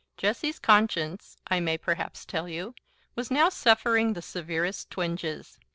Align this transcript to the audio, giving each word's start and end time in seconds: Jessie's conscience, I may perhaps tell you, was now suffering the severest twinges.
Jessie's 0.17 0.57
conscience, 0.57 1.37
I 1.45 1.59
may 1.59 1.77
perhaps 1.77 2.25
tell 2.25 2.49
you, 2.49 2.73
was 3.15 3.29
now 3.29 3.49
suffering 3.49 4.13
the 4.13 4.21
severest 4.23 4.89
twinges. 4.89 5.59